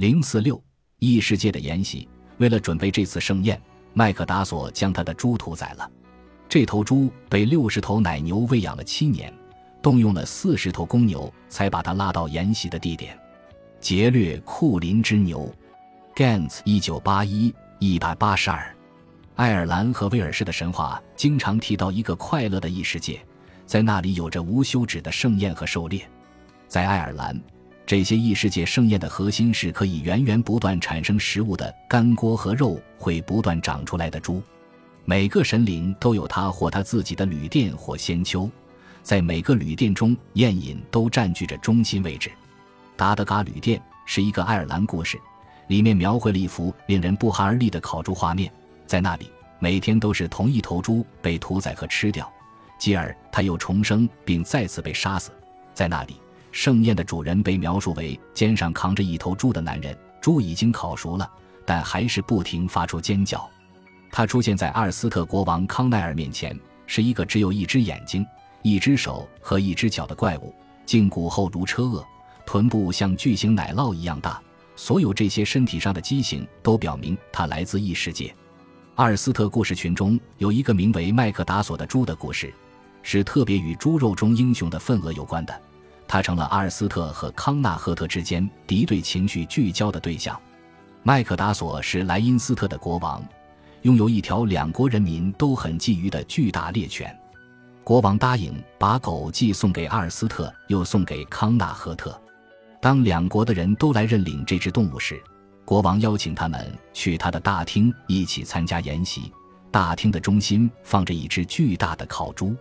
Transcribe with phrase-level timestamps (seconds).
[0.00, 0.58] 零四六
[0.98, 2.08] 异世界的筵席，
[2.38, 3.60] 为了准备这次盛宴，
[3.92, 5.90] 麦克达索将他的猪屠宰了。
[6.48, 9.30] 这头猪被六十头奶牛喂养了七年，
[9.82, 13.14] 动用了四十头公牛，才把它拉到筵席的地点。
[13.78, 15.54] 劫掠库林之牛
[16.16, 18.74] ，Gans 一九八一一百八十二。
[19.34, 23.20] 爱尔兰和威尔士的神话经常提到一个快乐的异世界，
[23.66, 26.08] 在那里有着无休止的盛宴和狩猎。
[26.68, 27.38] 在爱尔兰。
[27.90, 34.40] 这些异世界盛宴的核心是可以源源不断产生食物的干锅和肉会不断长出来的猪。
[35.04, 38.48] 每个神灵都有他或他自己的旅店或仙丘，
[39.02, 42.30] 在每个旅店中，宴饮都占据着中心位置。
[42.96, 45.18] 达德嘎旅店是一个爱尔兰故事，
[45.66, 48.52] 里面描绘了一幅令人不寒而栗的烤猪画面。
[48.86, 49.28] 在那里，
[49.58, 52.32] 每天都是同一头猪被屠宰和吃掉，
[52.78, 55.32] 继而它又重生并再次被杀死。
[55.74, 56.14] 在那里。
[56.52, 61.30] 盛宴的主人被描述为肩上扛着一头猪的男人，猪已经烤熟了，
[61.64, 63.48] 但还是不停发出尖叫。
[64.10, 68.26] 他出现在阿尔斯特国王康奈尔面前，是一个只有一只眼睛、
[68.62, 70.52] 一只手和一只脚的怪物，
[70.86, 72.04] 胫骨厚如车轭，
[72.44, 74.40] 臀部像巨型奶酪一样大。
[74.74, 78.34] 所有这些身体上的畸形都表明他来自异世界。
[78.96, 82.52] 阿尔斯特故事群中有一个名为麦克达索的猪的故事，
[83.02, 85.60] 是特别与猪肉中英雄的份额有关的。
[86.10, 90.36] 他成了阿尔斯特和康纳赫特之间敌对情绪聚焦的对象。
[91.04, 93.24] 麦克达索是莱因斯特的国王，
[93.82, 97.16] 拥有一条两国人民都很觊觎的巨大猎犬。
[97.84, 102.20] 国王答应把狗既送给阿尔斯特，又送给康纳赫特。
[102.82, 105.22] 当两国的人都来认领这只动物时，
[105.64, 109.32] 国王邀请他们去他的大厅一起参加宴席。
[109.70, 112.56] 大厅的中心放着一只巨大的烤猪。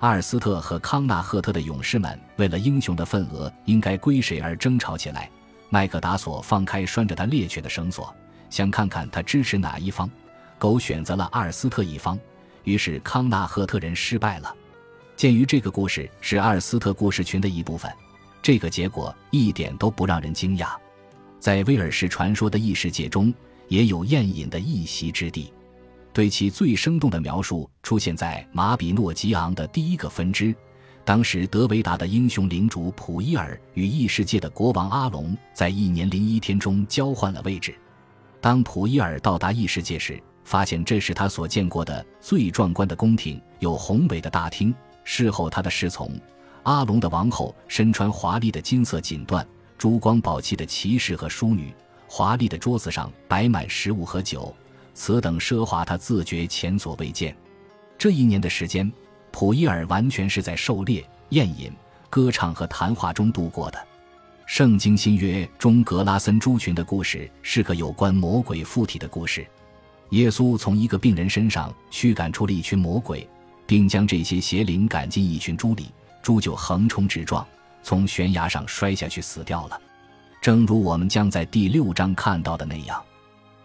[0.00, 5.30] 阿尔斯特和康纳赫特的勇士们为了英雄的份额应该归谁而争吵起来。
[5.68, 8.12] 麦克达索放开拴着他猎犬的绳索，
[8.48, 10.10] 想看看他支持哪一方。
[10.58, 12.18] 狗选择了阿尔斯特一方，
[12.64, 14.54] 于是康纳赫特人失败了。
[15.16, 17.92] 鉴于这个故事是阿尔斯特故事群的一部分，
[18.40, 20.70] 这个结果一点都不让人惊讶。
[21.38, 23.32] 在威尔士传说的异世界中，
[23.68, 25.52] 也有宴饮的一席之地。
[26.12, 30.54] 对其最生动的描述出现在马比诺吉昂的第一个分支。
[31.04, 37.74] 当时，德维达的英雄领主普伊尔与异世界的国王阿龙在一年零一天中交换了位置。
[38.40, 46.12] 当普伊尔到达异世界时，发现这是他所见过的最壮观的宫廷，有宏伟的大厅，侍候他的侍从
[46.64, 49.44] 阿龙的王后身穿华丽的金色锦缎，
[49.78, 51.74] 珠光宝气的骑士和淑女，
[52.06, 54.54] 华丽的桌子上摆满食物和酒。
[55.02, 57.34] 此等奢华，他自觉前所未见。
[57.96, 58.92] 这一年的时间，
[59.30, 61.72] 普伊尔完全是在狩猎、宴饮、
[62.10, 63.78] 歌唱和谈话中度过的。
[64.44, 69.46] 《圣经新约》中格拉森猪群的故事是个有关魔鬼附体的故事。
[70.10, 73.26] 耶稣从一个病人身上驱赶出了一群魔鬼，
[73.66, 75.86] 并将这些邪灵赶进一群猪里，
[76.22, 77.46] 猪就横冲直撞，
[77.82, 79.80] 从悬崖上摔下去死掉了。
[80.42, 83.02] 正如我们将在第六章看到的那样。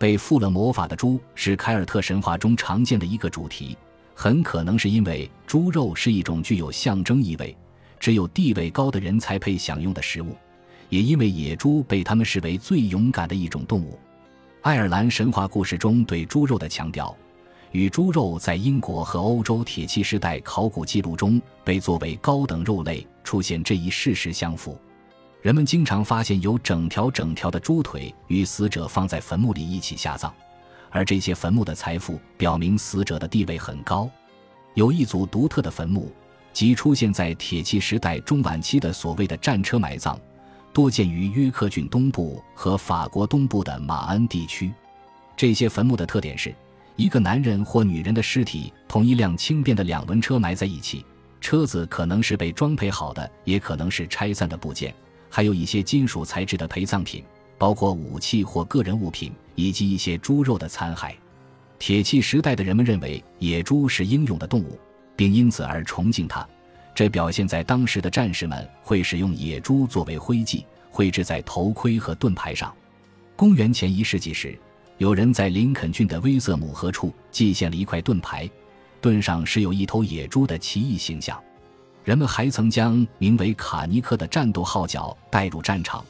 [0.00, 3.76] 被附了魔法的猪是凯尔特神话中常见的一个主题，
[4.14, 7.54] 很可能是因为猪肉是一种具有象征意味、
[7.98, 10.34] 只有地位高的人才配享用的食物，
[10.88, 13.98] 也因为野猪被他们视为最勇敢的一种动物。
[14.62, 17.14] 爱尔兰神话故事中对猪肉的强调，
[17.72, 24.78] 与猪肉在英国和欧洲铁器时代考古记录中被作为高等肉类出现这一事实相符。
[25.42, 30.30] 人们经常发现有整条整条的猪腿与死者放在坟墓里一起下葬，
[30.90, 34.10] 而这些坟墓的财富表明死者的地位很高。
[34.74, 36.12] 有一组独特的坟墓，
[36.52, 40.18] 即出现在铁器时代中晚期的所谓的战车埋葬，
[40.74, 44.70] 多见于约克郡东部和法国东部的马恩地区。
[45.38, 46.54] 这些坟墓的特点是，
[46.96, 51.02] 一个男人或女人的尸体同一辆轻便的两轮车埋在一起，
[51.40, 54.94] 车子可能是被装配好的，也可能是拆散的部件。
[55.30, 57.24] 还有一些金属材质的陪葬品，
[57.56, 61.14] 包括武器或个人物品，以及一些猪肉的残骸。
[61.78, 64.78] 铁器时代的人们认为野猪是英勇的动物，
[65.16, 66.46] 并因此而崇敬它。
[66.94, 72.74] 这表现在当时的战士们会使用野猪作为徽记，绘制在头盔和盾牌上。
[73.36, 74.58] 公元前一世纪时，
[74.98, 78.50] 有人在林肯郡的威瑟姆河处祭献了一块盾牌，
[79.00, 81.40] 盾上是有一头野猪的奇异形象。
[82.02, 86.04] 人们还曾将名为卡尼克的战斗号角带入战场，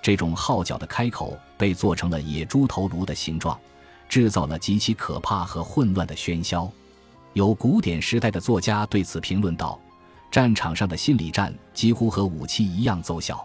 [0.00, 3.58] 这种号角的开口被做成了野猪头颅的形状，
[4.08, 6.70] 制造了极其可怕和混乱的喧嚣。
[7.32, 9.78] 有古典时代的作家对此评论道
[10.30, 13.44] ：“战场上的心理战几乎和武器一样奏效。”